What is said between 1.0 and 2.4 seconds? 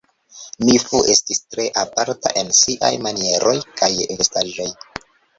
estis tre aparta